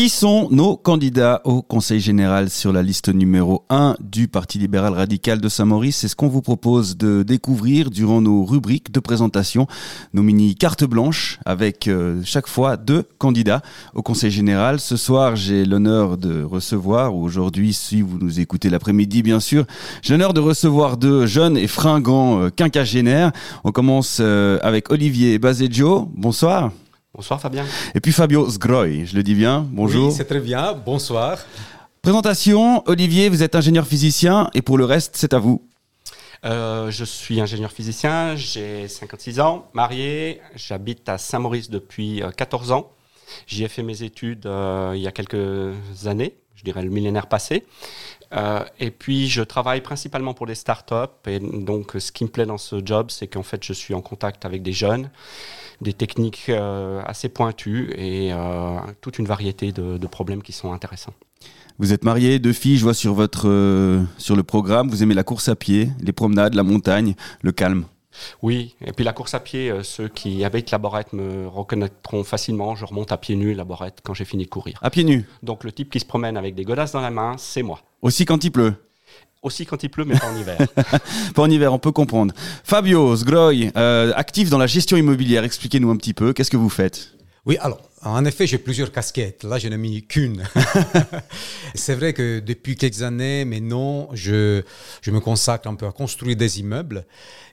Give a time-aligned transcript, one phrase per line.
[0.00, 4.94] Qui sont nos candidats au Conseil général sur la liste numéro 1 du Parti libéral
[4.94, 5.98] radical de Saint-Maurice?
[5.98, 9.66] C'est ce qu'on vous propose de découvrir durant nos rubriques de présentation,
[10.14, 13.60] nos mini cartes blanches avec euh, chaque fois deux candidats
[13.92, 14.80] au Conseil général.
[14.80, 19.66] Ce soir, j'ai l'honneur de recevoir, ou aujourd'hui, si vous nous écoutez l'après-midi, bien sûr,
[20.00, 23.32] j'ai l'honneur de recevoir deux jeunes et fringants euh, quinquagénaires.
[23.64, 26.08] On commence euh, avec Olivier Bazeggio.
[26.14, 26.70] Bonsoir.
[27.12, 27.66] Bonsoir Fabien.
[27.94, 29.66] Et puis Fabio Sgroy, je le dis bien.
[29.72, 30.08] Bonjour.
[30.08, 30.72] Oui, c'est très bien.
[30.72, 31.38] Bonsoir.
[32.02, 35.66] Présentation, Olivier, vous êtes ingénieur physicien et pour le reste, c'est à vous.
[36.44, 42.74] Euh, je suis ingénieur physicien, j'ai 56 ans, marié, j'habite à Saint-Maurice depuis 14 euh,
[42.76, 42.92] ans.
[43.46, 45.74] J'y ai fait mes études euh, il y a quelques
[46.06, 47.66] années, je dirais le millénaire passé.
[48.78, 50.94] et puis je travaille principalement pour des startups.
[51.26, 54.00] Et donc ce qui me plaît dans ce job, c'est qu'en fait je suis en
[54.00, 55.10] contact avec des jeunes
[55.80, 61.14] des techniques euh, assez pointues et euh, toute une variété de, problèmes qui sont intéressants.
[61.78, 65.14] Vous êtes marié, deux filles, je vois sur, votre, euh, sur le programme, vous aimez
[65.14, 67.84] la course à pied, les promenades, la montagne, le calme.
[68.42, 72.74] Oui, et puis la course à pied, ceux qui habitent la Borette me reconnaîtront facilement.
[72.74, 74.78] Je remonte à pieds nus la Borette quand j'ai fini de courir.
[74.82, 77.36] À pieds nus Donc le type qui se promène avec des godasses dans la main,
[77.38, 77.80] c'est moi.
[78.02, 78.74] Aussi quand il pleut
[79.42, 80.58] aussi quand il pleut, mais pas en hiver.
[81.34, 82.34] pas en hiver, on peut comprendre.
[82.64, 86.68] Fabio Sgroy, euh, actif dans la gestion immobilière, expliquez-nous un petit peu, qu'est-ce que vous
[86.68, 87.12] faites?
[87.46, 89.44] Oui, alors, en effet, j'ai plusieurs casquettes.
[89.44, 90.44] Là, je n'ai mis qu'une.
[91.74, 94.62] c'est vrai que depuis quelques années, mais non, je,
[95.00, 97.06] je me consacre un peu à construire des immeubles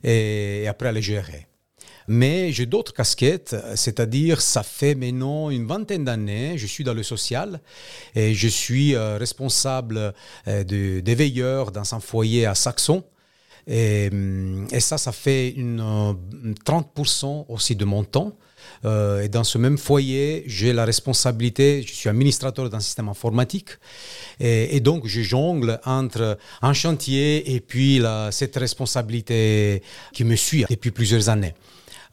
[0.03, 1.46] et après à les gérer.
[2.07, 7.03] Mais j'ai d'autres casquettes, c'est-à-dire ça fait maintenant une vingtaine d'années, je suis dans le
[7.03, 7.59] social
[8.15, 10.13] et je suis euh, responsable
[10.47, 13.03] euh, de, des veilleurs dans un foyer à Saxon.
[13.67, 15.83] Et, hum, ça, ça fait une,
[16.65, 18.31] 30% euh, aussi de mon temps.
[18.85, 23.71] et dans ce même foyer, j'ai la responsabilité, je suis administrateur d'un système informatique,
[24.39, 28.01] et, donc je jongle entre un chantier et puis
[28.31, 29.81] cette responsabilité
[30.13, 31.53] qui me suit depuis plusieurs années.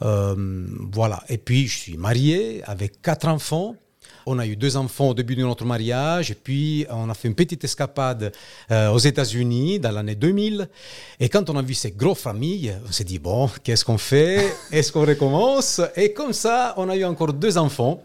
[0.03, 1.23] Euh, voilà.
[1.29, 3.77] Et puis, je suis marié avec quatre enfants.
[4.27, 7.29] On a eu deux enfants au début de notre mariage, et puis on a fait
[7.29, 8.33] une petite escapade
[8.71, 10.67] euh, aux États-Unis dans l'année 2000.
[11.21, 14.51] Et quand on a vu ces grosses familles, on s'est dit bon, qu'est-ce qu'on fait?
[14.73, 15.81] Est-ce qu'on recommence?
[15.95, 18.03] Et comme ça, on a eu encore deux enfants.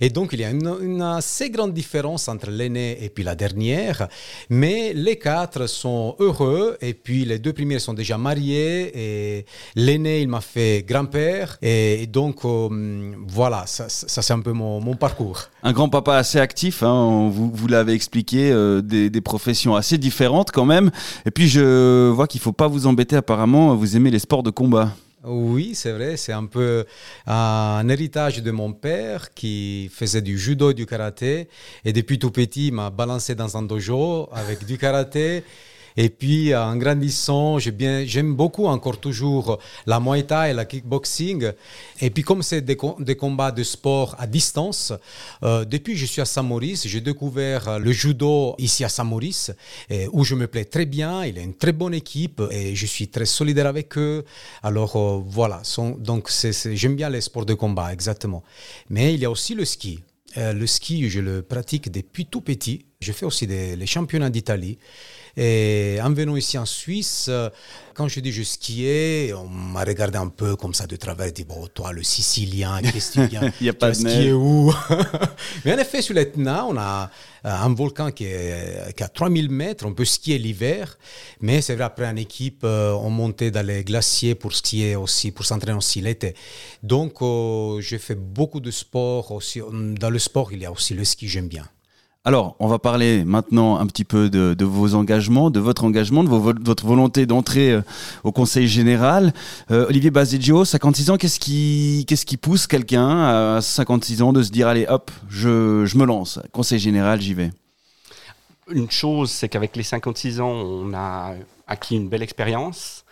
[0.00, 4.08] Et donc, il y a une, assez grande différence entre l'aîné et puis la dernière.
[4.50, 6.76] Mais les quatre sont heureux.
[6.80, 8.92] Et puis, les deux premiers sont déjà mariés.
[8.94, 11.58] Et l'aîné, il m'a fait grand-père.
[11.62, 15.42] Et donc, euh, voilà, ça, c'est un peu mon, parcours.
[15.62, 20.52] Un grand-papa assez actif, hein, vous, vous l'avez expliqué, euh, des, des, professions assez différentes
[20.52, 20.90] quand même.
[21.26, 24.42] Et puis, je vois qu'il ne faut pas vous embêter apparemment, vous aimez les sports
[24.42, 24.92] de combat.
[25.28, 26.86] Oui, c'est vrai, c'est un peu
[27.26, 31.48] un héritage de mon père qui faisait du judo et du karaté.
[31.84, 35.42] Et depuis tout petit, il m'a balancé dans un dojo avec du karaté.
[35.96, 41.52] Et puis, en grandissant, j'aime beaucoup encore toujours la Muay Thai et la kickboxing.
[42.00, 44.92] Et puis, comme c'est des, combats de sport à distance,
[45.42, 49.52] euh, depuis que je suis à Saint-Maurice, j'ai découvert le judo ici à Saint-Maurice,
[50.12, 51.24] où je me plais très bien.
[51.24, 54.24] Il a une très bonne équipe et je suis très solidaire avec eux.
[54.62, 55.62] Alors, euh, voilà.
[55.98, 56.30] donc,
[56.72, 58.42] j'aime bien les sports de combat, exactement.
[58.90, 60.00] Mais il y a aussi le ski.
[60.36, 62.86] Euh, le ski, je le pratique depuis tout petit.
[63.00, 64.78] Je fais aussi les championnats d'Italie.
[65.36, 67.50] Et en venant ici en Suisse, euh,
[67.94, 71.44] quand je dis je skiais, on m'a regardé un peu comme ça de travers, dit
[71.44, 74.72] bon, toi, le Sicilien, qu'est-ce que tu viens Il n'y a pas de skier où
[75.64, 77.10] Mais en effet, sur l'Etna, on a
[77.44, 80.96] euh, un volcan qui, est, qui a 3000 mètres, on peut skier l'hiver,
[81.42, 85.32] mais c'est vrai, après en équipe, euh, on montait dans les glaciers pour skier aussi,
[85.32, 86.34] pour s'entraîner aussi l'été.
[86.82, 87.16] Donc,
[87.80, 89.60] j'ai fait beaucoup de sport aussi.
[89.70, 91.68] Dans le sport, il y a aussi le ski, j'aime bien.
[92.26, 96.28] Alors, on va parler maintenant un petit peu de, vos engagements, de votre engagement, de
[96.28, 97.82] votre volonté d'entrer euh,
[98.24, 99.32] au Conseil général.
[99.70, 104.66] Euh, Olivier Bazeggio, 56 ans, qu'est-ce qui, pousse quelqu'un à 56 ans de se dire,
[104.66, 107.52] allez, hop, je, me lance, Conseil général, j'y vais?
[108.72, 111.34] Une chose, c'est qu'avec les 56 ans, on a
[111.68, 113.04] acquis une belle expérience.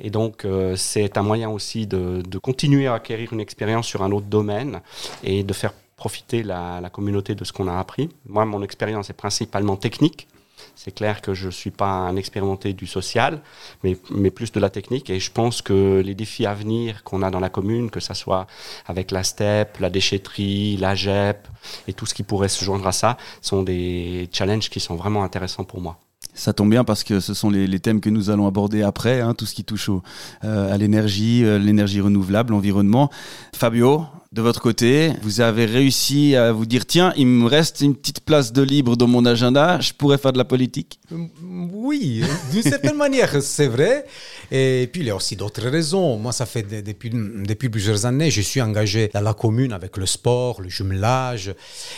[0.00, 4.02] Et donc, euh, c'est un moyen aussi de, de, continuer à acquérir une expérience sur
[4.02, 4.82] un autre domaine
[5.24, 8.08] et de faire profiter la, communauté de ce qu'on a appris.
[8.26, 10.28] Moi, mon expérience est principalement technique.
[10.74, 13.42] C'est clair que je ne suis pas un expérimenté du social,
[13.84, 15.10] mais, mais, plus de la technique.
[15.10, 18.14] Et je pense que les défis à venir qu'on a dans la commune, que ce
[18.14, 18.46] soit
[18.86, 21.46] avec la STEP, la déchetterie, la GEP
[21.86, 25.22] et tout ce qui pourrait se joindre à ça, sont des challenges qui sont vraiment
[25.22, 25.98] intéressants pour moi.
[26.32, 29.34] Ça tombe bien parce que ce sont les, thèmes que nous allons aborder après, hein,
[29.34, 33.10] tout ce qui touche euh, à l'énergie, euh, l'énergie renouvelable, l'environnement.
[33.54, 37.96] Fabio, de votre côté, vous avez réussi à vous dire tiens, il me reste une
[37.96, 41.00] petite place de libre dans mon agenda, je pourrais faire de la politique?
[41.42, 42.22] Oui,
[42.52, 44.06] d'une certaine manière, c'est vrai.
[44.52, 46.16] Et puis il y a aussi d'autres raisons.
[46.16, 50.06] Moi, ça fait depuis, depuis plusieurs années, je suis engagé dans la commune avec le
[50.06, 51.52] sport, le jumelage.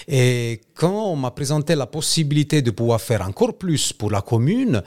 [0.09, 4.83] Et quand on m'a présenté la possibilité de pouvoir faire encore plus pour la commune,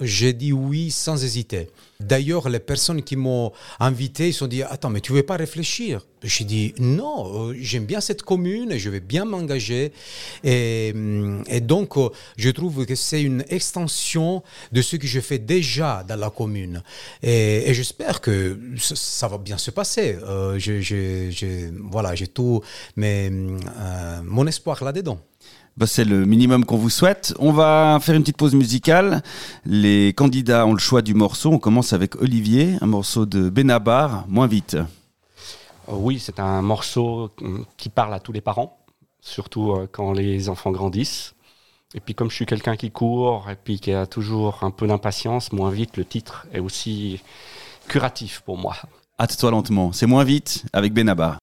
[0.00, 1.68] j'ai dit oui sans hésiter.
[2.00, 3.50] D'ailleurs, les personnes qui m'ont
[3.80, 6.06] invité, ils se sont dit Attends, mais tu ne veux pas réfléchir?
[6.22, 9.90] J'ai dit Non, euh, j'aime bien cette commune et je vais bien m'engager.
[10.44, 15.40] Et, mm, donc, euh, je trouve que c'est une extension de ce que je fais
[15.40, 16.84] déjà dans la commune.
[17.20, 20.16] Et, j'espère que ça va bien se passer.
[20.22, 20.56] Euh,
[21.90, 22.60] voilà, j'ai tout
[22.94, 23.28] mais,
[24.22, 25.18] mon espoir là-dedans.
[25.78, 27.34] Bah, c'est le minimum qu'on vous souhaite.
[27.38, 29.22] On va faire une petite pause musicale.
[29.64, 31.52] Les candidats ont le choix du morceau.
[31.52, 34.74] On commence avec Olivier, un morceau de Benabar, moins vite.
[34.74, 38.76] Euh, oui, c'est un morceau euh, qui parle à tous les parents,
[39.20, 41.36] surtout euh, quand les enfants grandissent.
[41.94, 44.88] Et puis comme je suis quelqu'un qui court et puis qui a toujours un peu
[44.88, 47.22] d'impatience, moins vite, le titre est aussi
[47.86, 48.74] curatif pour moi.
[49.20, 51.38] Hâte-toi lentement, c'est moins vite avec Benabar.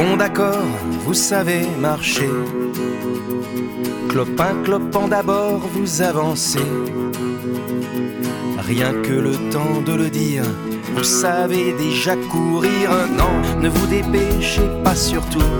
[0.00, 0.64] Bon d'accord,
[1.04, 2.30] vous savez marcher.
[4.08, 6.70] Clopin clopant d'abord, vous avancez.
[8.66, 10.44] Rien que le temps de le dire,
[10.96, 12.88] vous savez déjà courir.
[13.14, 15.50] Non, ne vous dépêchez pas surtout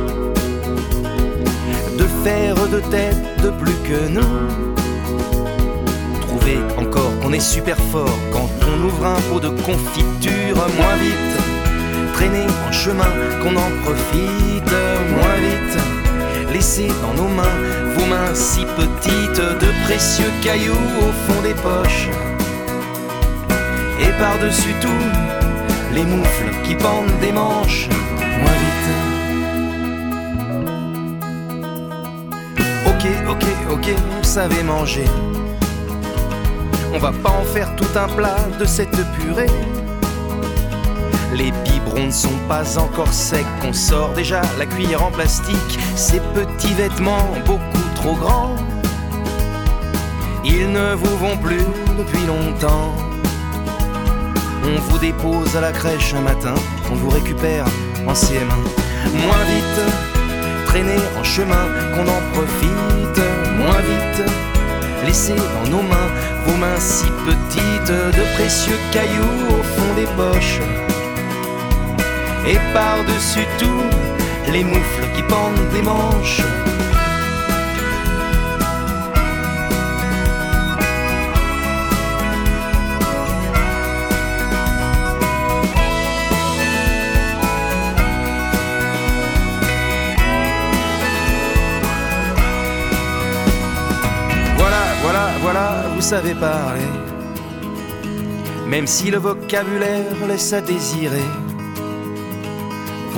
[1.99, 4.39] de faire de tête de plus que nous.
[6.23, 11.30] Trouvez encore qu'on est super fort quand on ouvre un pot de confiture moins vite
[12.21, 13.13] traîner en chemin,
[13.43, 14.75] qu'on en profite
[15.15, 16.53] moins vite.
[16.53, 17.59] Laissez dans nos mains
[17.95, 22.09] vos mains si petites de précieux cailloux au fond des poches.
[24.01, 25.05] Et par-dessus tout,
[25.95, 27.89] les moufles qui pendent des manches
[28.43, 28.91] moins vite.
[32.87, 33.87] Ok, ok, ok,
[34.17, 35.07] vous savez manger.
[36.93, 39.47] On va pas en faire tout un plat de cette purée.
[42.00, 47.29] Ne sont pas encore secs, on sort déjà la cuillère en plastique, ces petits vêtements
[47.44, 48.56] beaucoup trop grands.
[50.43, 51.62] Ils ne vous vont plus
[51.99, 52.94] depuis longtemps.
[54.64, 56.55] On vous dépose à la crèche un matin,
[56.91, 57.67] on vous récupère
[58.08, 58.49] en CM1.
[59.14, 63.20] Moins vite, traîner en chemin, qu'on en profite.
[63.58, 64.25] Moins vite,
[65.06, 66.11] laissez dans nos mains
[66.47, 70.90] vos mains si petites de précieux cailloux au fond des poches
[72.47, 73.83] et par-dessus tout,
[74.53, 76.43] les moufles qui pendent des manches.
[94.57, 96.81] Voilà, voilà, voilà, vous savez parler.
[98.67, 101.29] Même si le vocabulaire laisse à désirer.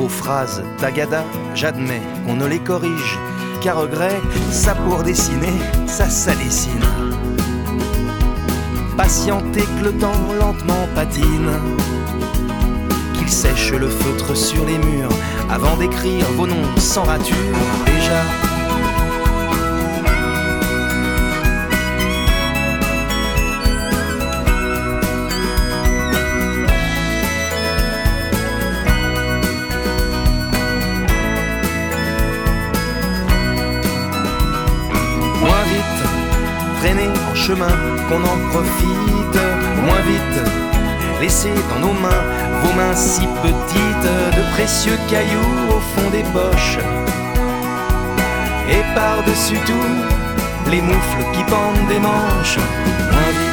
[0.03, 1.23] Vos phrases tagada,
[1.55, 3.21] j'admets qu'on ne les corrige,
[3.61, 5.53] car regret, ça pour dessiner,
[5.87, 6.33] ça, ça.
[8.97, 11.53] Patientez que le temps lentement patine,
[13.15, 15.13] qu'il sèche le feutre sur les murs
[15.49, 17.37] avant d'écrire vos noms sans rature.
[17.87, 18.52] Déjà,
[37.49, 39.41] qu'on en profite
[39.85, 40.51] moins vite.
[41.21, 42.25] Laissez dans nos mains
[42.63, 46.79] vos mains si petites de précieux cailloux au fond des poches.
[48.71, 52.59] Et par-dessus tout, les moufles qui pendent des manches,
[53.11, 53.52] moins vite.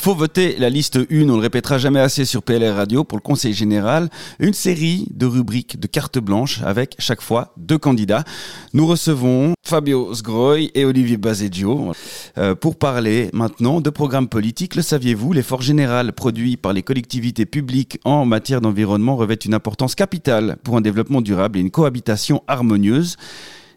[0.00, 3.22] Faut voter la liste 1, on le répétera jamais assez sur PLR Radio pour le
[3.22, 8.24] Conseil général, une série de rubriques de cartes blanches avec chaque fois deux candidats.
[8.72, 11.92] Nous recevons Fabio Sgroy et Olivier Bazeggio
[12.38, 14.74] euh, pour parler maintenant de programmes politiques.
[14.74, 19.94] Le saviez-vous, l'effort général produit par les collectivités publiques en matière d'environnement revêt une importance
[19.94, 23.16] capitale pour un développement durable et une cohabitation harmonieuse.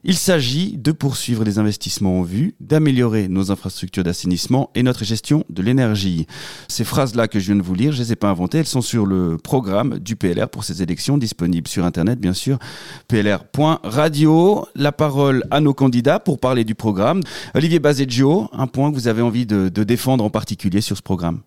[0.05, 5.45] Il s'agit de poursuivre les investissements en vue, d'améliorer nos infrastructures d'assainissement et notre gestion
[5.50, 6.27] de l'énergie.
[6.67, 8.65] Ces phrases-là que je viens de vous lire, je ne les ai pas inventées, elles
[8.65, 12.60] sont sur le programme du PLR pour ces élections, disponible sur Internet, bien sûr,
[13.07, 14.65] plr.radio.
[14.75, 17.22] La parole à nos candidats pour parler du programme.
[17.53, 21.01] Olivier Bazeggio, un point que vous avez envie de, de défendre en particulier sur ce
[21.01, 21.39] programme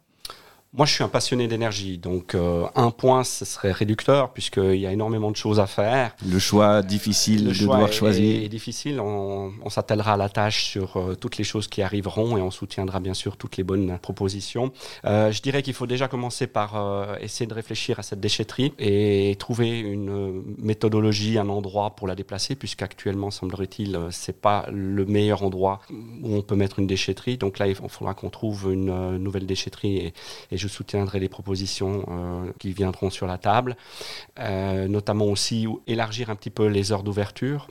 [0.73, 4.87] moi, je suis un passionné d'énergie, donc euh, un point, ce serait réducteur, puisqu'il y
[4.87, 6.14] a énormément de choses à faire.
[6.26, 8.42] Le choix difficile Le de choix devoir est, choisir.
[8.44, 9.00] est difficile.
[9.00, 12.50] On, on s'attellera à la tâche sur euh, toutes les choses qui arriveront et on
[12.50, 14.70] soutiendra bien sûr toutes les bonnes propositions.
[15.06, 19.35] Euh, je dirais qu'il faut déjà commencer par essayer de réfléchir à cette déchetterie et
[19.38, 25.80] trouver une méthodologie, un endroit pour la déplacer, puisqu'actuellement, semblerait-il, c'est pas le meilleur endroit
[26.23, 27.38] où on peut mettre une déchetterie.
[27.38, 30.14] Donc là, il faudra qu'on trouve une nouvelle déchetterie et,
[30.50, 33.76] et je soutiendrai les propositions euh, qui viendront sur la table,
[34.38, 37.68] Euh, notamment aussi élargir un petit peu les heures d'ouverture.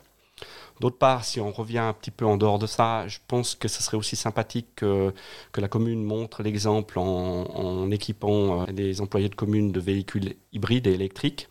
[0.82, 3.68] D'autre part, si on revient un petit peu en dehors de ça, je pense que
[3.68, 5.14] ce serait aussi sympathique que,
[5.56, 10.88] la commune montre l'exemple en, en équipant euh, les employés de commune de véhicules hybrides
[10.88, 11.48] et électriques.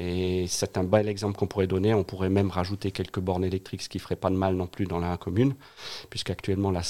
[0.00, 1.92] Et c'est un bel exemple qu'on pourrait donner.
[1.92, 4.86] On pourrait même rajouter quelques bornes électriques, ce qui ferait pas de mal non plus
[4.86, 5.54] dans la commune,
[6.08, 6.82] puisqu'actuellement la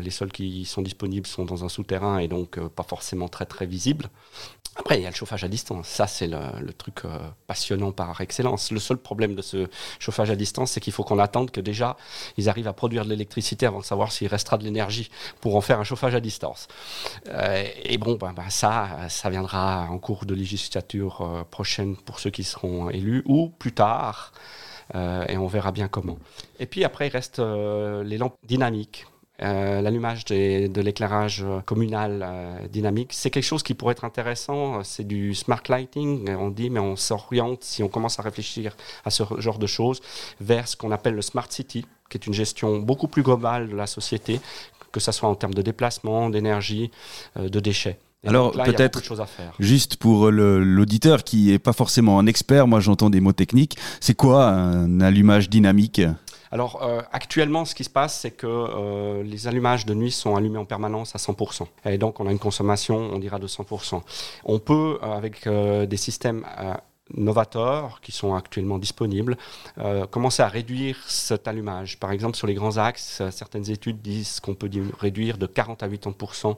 [0.00, 3.44] les seules qui sont disponibles sont dans un souterrain et donc euh, pas forcément très
[3.44, 4.08] très visibles.
[4.76, 5.86] Après, il y a le chauffage à distance.
[5.86, 8.72] Ça, c'est le, truc euh, passionnant par excellence.
[8.72, 11.96] Le seul problème de ce chauffage à distance, c'est qu'il faut qu'on attende que déjà
[12.36, 15.60] ils arrivent à produire de l'électricité avant de savoir s'il restera de l'énergie pour en
[15.60, 16.66] faire un chauffage à distance.
[17.28, 22.18] Euh, et bon, ben, ben, ça, ça viendra en cours de législature euh, prochaine pour
[22.18, 24.32] ceux qui seront élus ou plus tard.
[24.94, 26.18] Et on verra bien comment.
[26.60, 29.06] Et puis après, il reste les lampes dynamiques.
[29.42, 34.84] Euh, L'allumage de l'éclairage euh, communal euh, dynamique, c'est quelque chose qui pourrait être intéressant.
[34.84, 39.10] C'est du smart lighting, on dit, mais on s'oriente, si on commence à réfléchir à
[39.10, 40.00] ce genre de choses,
[40.40, 43.76] vers ce qu'on appelle le smart city, qui est une gestion beaucoup plus globale de
[43.76, 44.40] la société,
[44.92, 46.90] que ce soit en termes de déplacement, d'énergie,
[47.36, 47.98] euh, de déchets.
[48.22, 49.02] Et Alors, peut-être-.
[49.58, 53.76] Juste pour l'auditeur qui est pas forcément un expert, moi j'entends des mots techniques.
[54.00, 56.00] C'est quoi un allumage dynamique?
[56.54, 60.36] Alors euh, actuellement, ce qui se passe, c'est que euh, les allumages de nuit sont
[60.36, 61.66] allumés en permanence à 100%.
[61.86, 64.00] Et donc on a une consommation, on dira de 100%.
[64.44, 66.46] On peut, euh, avec des systèmes
[67.12, 69.36] novateurs qui sont actuellement disponibles,
[69.78, 71.98] euh, commencer à réduire cet allumage.
[71.98, 75.82] Par exemple, sur les grands axes, euh, certaines études disent qu'on peut réduire de 40
[75.82, 76.56] à 80%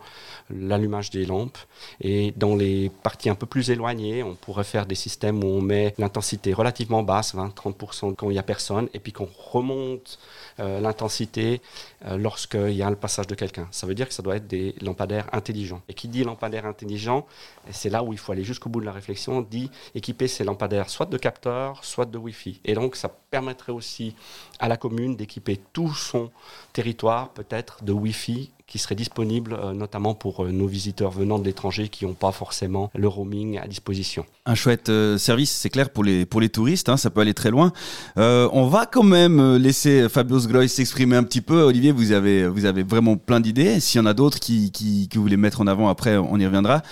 [0.51, 1.59] l'allumage des lampes.
[2.01, 5.61] Et dans les parties un peu plus éloignées, on pourrait faire des systèmes où on
[5.61, 10.19] met l'intensité relativement basse, 20-30% quand il n'y a personne, et puis qu'on remonte
[10.59, 11.61] l'intensité
[12.07, 13.69] euh, lorsqu'il y a le passage de quelqu'un.
[13.71, 15.83] Ça veut dire que ça doit être des lampadaires intelligents.
[15.89, 17.27] Et qui dit lampadaire intelligent,
[17.71, 20.89] c'est là où il faut aller jusqu'au bout de la réflexion, dit équiper ces lampadaires
[20.89, 22.61] soit de capteurs, soit de Wi-Fi.
[22.65, 24.15] Et donc ça permettrait aussi
[24.59, 26.31] à la commune d'équiper tout son
[26.73, 31.45] territoire peut-être de Wi-Fi qui serait disponible euh, notamment pour euh, nos visiteurs venant de
[31.45, 34.27] l'étranger qui n'ont pas forcément le roaming à disposition.
[34.45, 37.35] Un chouette euh, service, c'est clair pour les pour les touristes, hein, ça peut aller
[37.35, 37.73] très loin.
[38.19, 41.63] Euh, on va quand même laisser Fabio Sgroy s'exprimer un petit peu.
[41.63, 43.79] Olivier, vous avez vous avez vraiment plein d'idées.
[43.79, 46.37] S'il y en a d'autres qui, qui que vous voulez mettre en avant, après on
[46.39, 46.83] y reviendra.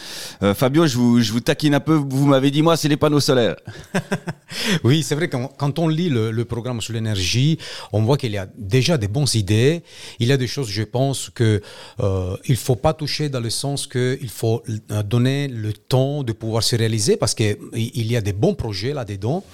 [0.43, 1.95] Euh, Fabio, je vous je vous taquine un peu.
[1.95, 3.57] Vous m'avez dit moi, c'est les panneaux solaires.
[4.85, 7.59] Oui, c'est vrai que quand on lit le, le programme sur l'énergie,
[7.93, 9.83] on voit qu'il y a déjà des bonnes idées.
[10.21, 11.61] Il y a des choses, je pense, que
[12.01, 16.23] euh, il faut pas toucher dans le sens que il faut euh, donner le temps
[16.23, 19.45] de pouvoir se réaliser parce que il y a des bons projets là-dedans.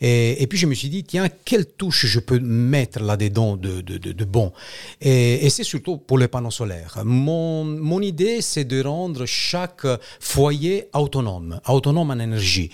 [0.00, 3.98] Et, puis je me suis dit, tiens, quelle touche je peux mettre là-dedans de, de,
[3.98, 4.52] de, de bon
[5.00, 7.00] Et, et c'est surtout pour les panneaux solaires.
[7.04, 9.86] Mon, mon idée, c'est de rendre chaque
[10.20, 12.70] foyer autonome, autonome en énergie.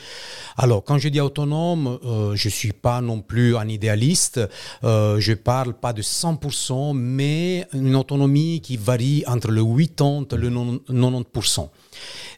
[0.56, 4.40] Alors, quand je dis autonome, euh, je suis pas non plus un idéaliste.
[4.85, 10.37] Euh, je parle pas de 100%, mais une autonomie qui varie entre le 80 et
[10.37, 11.69] le 90%.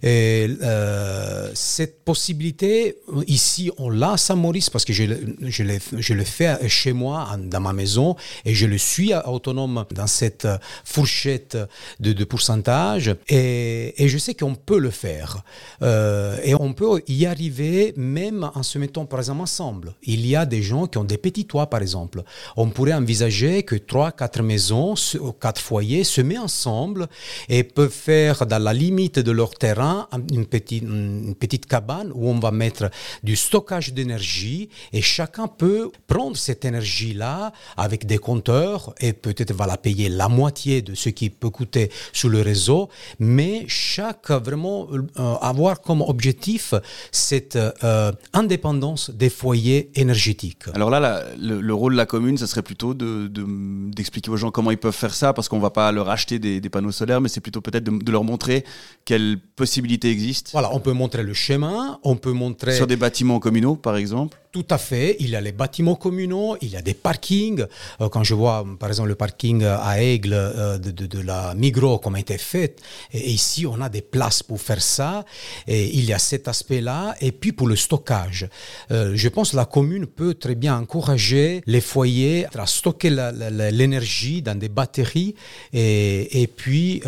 [0.03, 2.97] Et euh, cette possibilité,
[3.29, 8.17] ici, on l'a à Saint-Maurice parce que je, le, fais chez moi, dans ma maison,
[8.45, 10.49] et je le suis autonome dans cette
[10.85, 11.57] fourchette
[12.01, 13.15] de, pourcentage.
[13.29, 15.43] Et, et, je sais qu'on peut le faire.
[15.83, 19.95] Euh, et on peut y arriver même en se mettant, par exemple, ensemble.
[20.03, 22.23] Il y a des gens qui ont des petits toits, par exemple.
[22.57, 24.95] On pourrait envisager que trois, quatre maisons,
[25.41, 27.07] quatre foyers se mettent ensemble
[27.49, 29.92] et peuvent faire dans la limite de leur terrain
[30.31, 32.91] une petite, cabane où on va mettre
[33.23, 39.67] du stockage d'énergie et chacun peut prendre cette énergie-là avec des compteurs et peut-être va
[39.67, 44.89] la payer la moitié de ce qui peut coûter sur le réseau, mais chaque vraiment
[44.93, 46.75] euh, avoir comme objectif
[47.11, 50.65] cette euh, indépendance des foyers énergétiques.
[50.75, 54.71] Alors là, le, rôle de la commune, ça serait plutôt d'expliquer de, aux gens comment
[54.71, 57.41] ils peuvent faire ça, parce qu'on va pas leur acheter des, panneaux solaires, mais c'est
[57.41, 58.65] plutôt peut-être de, leur montrer
[59.05, 60.51] quelles possibilités existent.
[60.53, 62.73] Voilà, on peut montrer le chemin, on peut montrer...
[62.73, 65.17] Sur des bâtiments communaux, par exemple tout à fait.
[65.19, 67.65] Il y a les bâtiments communaux, il y a des parkings.
[68.01, 72.17] Euh, quand je vois, par exemple, le parking à Aigle euh, de, la Migros, comme
[72.17, 72.79] a été fait,
[73.13, 75.25] et ici, on a des places pour faire ça.
[75.67, 77.15] Et il y a cet aspect-là.
[77.23, 78.47] Et puis, pour le stockage,
[78.91, 84.43] euh, je pense que la commune peut très bien encourager les foyers à stocker l'énergie
[84.43, 85.35] dans des batteries.
[85.73, 87.03] Et, puis,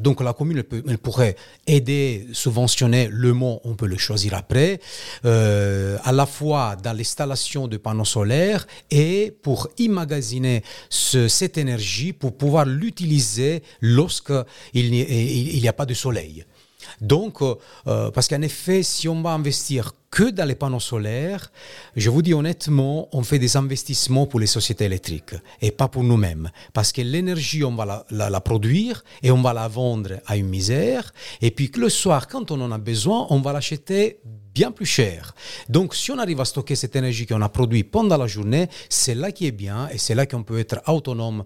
[0.00, 4.80] donc, la commune elle, pourrait aider, subventionner le mot, on peut le choisir après,
[5.24, 12.64] à la fois dans l'installation de panneaux solaires et pour immagasiner cette énergie pour pouvoir
[12.64, 16.44] l'utiliser lorsqu'il n'y a pas de soleil.
[17.00, 17.54] Donc, euh,
[17.86, 21.50] euh, parce qu'en effet, si on va investir que dans les panneaux solaires,
[21.96, 26.04] je vous dis honnêtement, on fait des investissements pour les sociétés électriques et pas pour
[26.04, 26.50] nous-mêmes.
[26.72, 31.12] Parce que l'énergie, on va la, produire et on va la vendre à une misère.
[31.42, 34.20] Et puis que le soir, quand on en a besoin, on va l'acheter
[34.54, 35.34] bien plus cher.
[35.68, 39.14] Donc, si on arrive à stocker cette énergie qu'on a produite pendant la journée, c'est
[39.14, 41.44] là qui est bien et c'est là qu'on peut être autonome,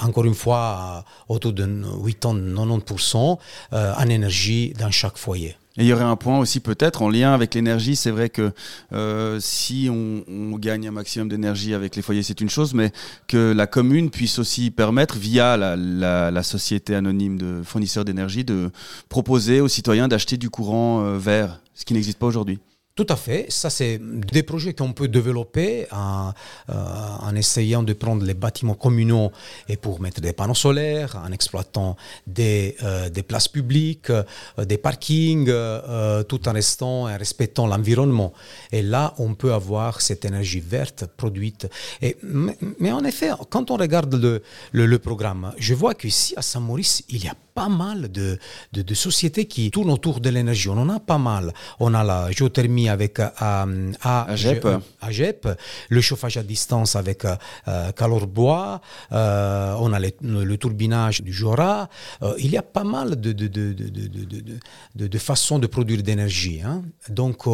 [0.00, 3.38] encore une fois, autour de 80-90%
[3.72, 5.56] euh, en énergie dans chaque foyer.
[5.78, 7.96] Et il y aurait un point aussi peut-être en lien avec l'énergie.
[7.96, 8.52] C'est vrai que
[8.92, 10.24] euh, si on,
[10.58, 12.92] gagne un maximum d'énergie avec les foyers, c'est une chose, mais
[13.28, 18.70] que la commune puisse aussi permettre, via la, société anonyme de fournisseurs d'énergie, de
[19.08, 22.58] proposer aux citoyens d'acheter du courant euh, vert, ce qui n'existe pas aujourd'hui.
[22.96, 23.44] Tout à fait.
[23.50, 26.32] Ça, c'est des projets qu'on peut développer en,
[26.70, 26.72] euh,
[27.20, 29.32] en, essayant de prendre les bâtiments communaux
[29.68, 31.94] et pour mettre des panneaux solaires, en exploitant
[32.26, 34.24] des, euh, des places publiques, euh,
[34.64, 35.52] des parkings,
[36.26, 38.32] tout en restant et respectant l'environnement.
[38.72, 41.68] Et là, on peut avoir cette énergie verte produite.
[42.00, 46.40] Et, mais, en effet, quand on regarde le, le, le programme, je vois qu'ici, à
[46.40, 48.38] Saint-Maurice, il y a pas mal de,
[48.74, 50.68] de, de, sociétés qui tournent autour de l'énergie.
[50.68, 51.54] On en a pas mal.
[51.80, 53.92] On a la géothermie avec euh,
[55.00, 55.48] AGEP,
[55.88, 58.80] le chauffage à distance avec euh, Calor Bois,
[59.12, 61.88] euh, on a le, turbinage du Jura.
[62.22, 63.72] Euh, il y a pas mal de, de, de,
[64.94, 66.60] de, de façons de produire d'énergie.
[66.62, 66.82] Hein.
[67.08, 67.44] Donc,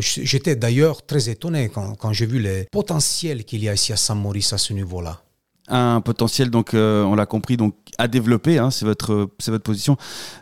[0.00, 3.96] j'étais d'ailleurs très étonné quand, quand j'ai vu les potentiels qu'il y a ici à
[3.96, 5.25] Saint-Maurice à ce niveau-là
[5.68, 9.96] un potentiel donc on l'a compris donc à développer, hein, c'est votre, votre position.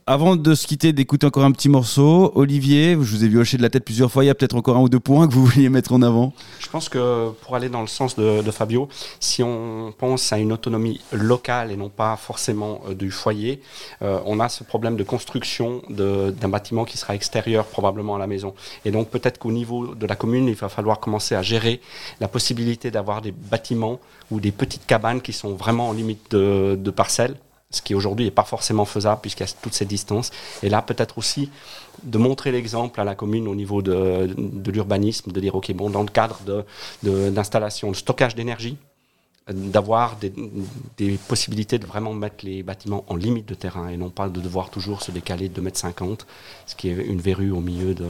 [0.07, 3.57] Avant de se quitter, d'écouter encore un petit morceau, Olivier, je vous ai vu hocher
[3.57, 5.35] de la tête plusieurs fois, il y a peut-être encore un ou deux points que
[5.35, 8.89] vous vouliez mettre en avant Je pense que pour aller dans le sens de, Fabio,
[9.21, 13.61] si on pense à une autonomie locale et non pas forcément euh, du foyer,
[14.03, 18.27] euh, on a ce problème de construction d'un bâtiment qui sera extérieur probablement à la
[18.27, 18.55] maison.
[18.85, 21.81] Et donc peut-être qu'au niveau de la commune, il va falloir commencer à gérer
[22.21, 23.99] la possibilité d'avoir des bâtiments
[24.31, 27.37] ou des petites cabanes qui sont vraiment en limite de, parcelles
[27.71, 30.31] ce qui aujourd'hui n'est pas forcément faisable puisqu'il y a toutes ces distances.
[30.63, 31.51] Et là, peut-être aussi
[32.05, 34.33] de montrer l'exemple à la commune au niveau de,
[34.71, 36.39] l'urbanisme, de dire, OK, bon, dans le cadre
[37.03, 38.77] d'installation, de, stockage d'énergie,
[39.49, 44.29] d'avoir des, possibilités de vraiment mettre les bâtiments en limite de terrain et non pas
[44.29, 46.17] de devoir toujours se décaler de 2,50 m,
[46.67, 48.07] ce qui est une verrue au milieu de,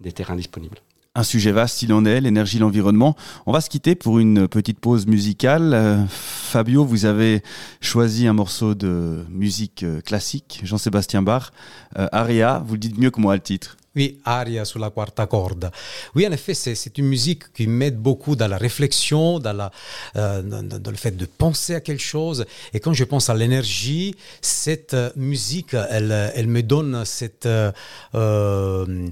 [0.00, 0.78] des terrains disponibles.
[1.16, 3.14] Un sujet vaste, il en est, l'énergie, l'environnement.
[3.46, 5.72] On va se quitter pour une petite pause musicale.
[5.72, 7.44] Euh, Fabio, vous avez
[7.80, 11.52] choisi un morceau de musique euh, classique, Jean-Sébastien Bach.
[11.96, 13.76] Euh, Aria, vous le dites mieux que moi le titre.
[13.96, 15.70] Oui, aria sulla quarta corde.
[16.14, 19.70] Oui, en effet, c'est une musique qui m'aide beaucoup dans la réflexion, dans, la,
[20.16, 22.44] euh, dans, le fait de penser à quelque chose.
[22.72, 27.04] Et quand je pense à l'énergie, cette musique, elle, elle me donne
[27.46, 27.72] euh,
[28.14, 29.04] euh,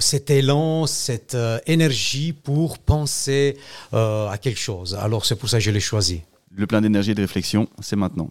[0.00, 3.56] cet élan, cette énergie pour penser
[3.92, 4.96] à quelque chose.
[4.96, 6.22] Alors c'est pour ça que je l'ai choisi.
[6.52, 8.30] Le plein d'énergie et de réflexion, c'est maintenant.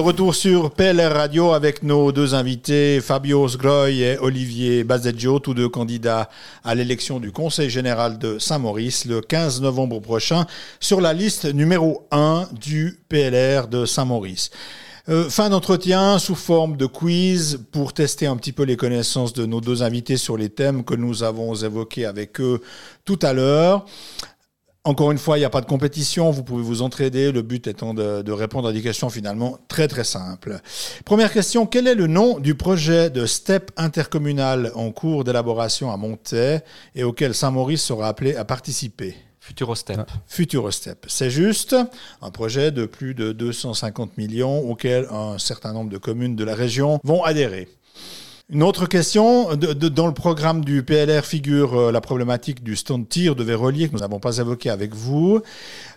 [0.00, 5.68] Retour sur PLR Radio avec nos deux invités, Fabio Sgroy et Olivier Bazeggio, tous deux
[5.68, 6.30] candidats
[6.64, 10.46] à l'élection du Conseil général de Saint-Maurice le 15 novembre prochain
[10.80, 14.50] sur la liste numéro 1 du PLR de Saint-Maurice.
[15.08, 19.44] Euh, fin d'entretien sous forme de quiz pour tester un petit peu les connaissances de
[19.44, 22.60] nos deux invités sur les thèmes que nous avons évoqués avec eux
[23.04, 23.84] tout à l'heure.
[24.84, 27.66] Encore une fois, il n'y a pas de compétition, vous pouvez vous entraider, le but
[27.66, 30.58] étant de, répondre à des questions finalement très très simples.
[31.04, 35.98] Première question, quel est le nom du projet de STEP intercommunal en cours d'élaboration à
[35.98, 36.62] Montaix
[36.94, 39.14] et auquel Saint-Maurice sera appelé à participer?
[39.40, 39.98] Futurostep.
[40.00, 40.06] Ah.
[40.26, 41.76] Futurostep, c'est juste
[42.22, 46.54] un projet de plus de 250 millions auquel un certain nombre de communes de la
[46.54, 47.68] région vont adhérer.
[48.52, 53.06] Une autre question, dans le programme du PLR figure euh, la problématique du stand de
[53.06, 55.40] tir de Vérolier que nous n'avons pas évoqué avec vous.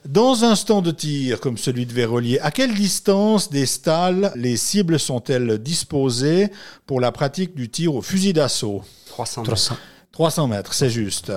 [0.05, 4.55] Dans un stand de tir comme celui de Vérolier, à quelle distance des stalles les
[4.55, 6.49] cibles sont-elles disposées
[6.85, 8.83] pour la pratique du tir au fusil d'assaut?
[9.07, 9.73] 300 mètres.
[10.11, 11.31] 300 mètres, c'est juste.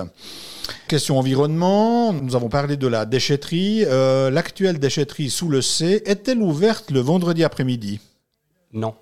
[0.87, 3.83] Question environnement, nous avons parlé de la déchetterie.
[3.87, 8.01] Euh, l'actuelle déchetterie sous le C est-elle ouverte le vendredi après-midi?
[8.71, 8.93] Non.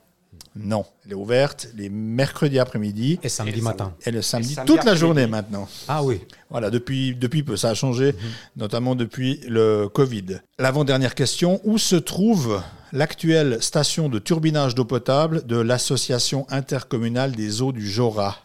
[0.55, 3.19] Non, elle est ouverte les mercredis après-midi.
[3.23, 3.93] Et samedi matin.
[4.05, 5.67] Et le samedi, toute la journée maintenant.
[5.87, 6.21] Ah oui.
[6.49, 8.19] Voilà, depuis, depuis peu, ça a changé, mhm.
[8.55, 10.39] notamment depuis le Covid.
[10.57, 12.61] L'avant-dernière question, où se trouve
[12.93, 18.37] l'actuelle station de turbinage d'eau potable de l'Association intercommunale des eaux du Jora?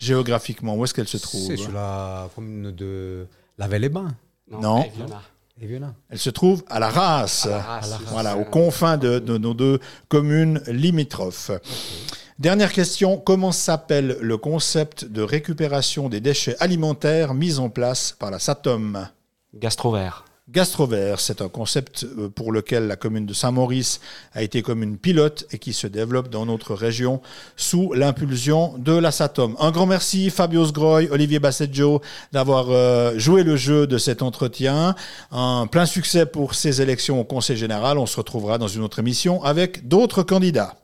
[0.00, 1.46] Géographiquement, où est-ce qu'elle se trouve?
[1.46, 4.12] C'est sur la commune de la les bains
[4.50, 4.84] Non.
[6.10, 7.48] Elle se trouve à la race,
[8.08, 11.52] voilà, aux confins de, nos deux communes limitrophes.
[12.38, 18.30] Dernière question, comment s'appelle le concept de récupération des déchets alimentaires mis en place par
[18.30, 19.06] la SATOM?
[19.54, 20.24] Gastrovert.
[20.50, 24.00] Gastrovert, c'est un concept euh, pour lequel la commune de Saint-Maurice
[24.32, 27.22] a été commune pilote et qui se développe dans notre région
[27.54, 29.54] sous l'impulsion de la SATOM.
[29.60, 32.02] Un grand merci Fabio Sgroy, Olivier Basseggio
[32.32, 34.96] d'avoir euh, joué le jeu de cet entretien.
[35.30, 37.96] Un plein succès pour ces élections au Conseil général.
[37.96, 40.74] On se retrouvera dans une autre émission avec d'autres candidats.